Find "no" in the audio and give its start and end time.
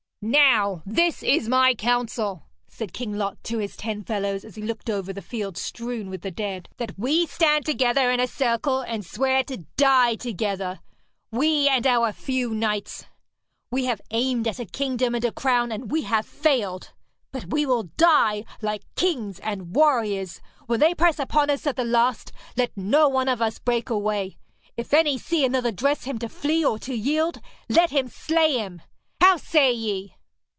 22.77-23.09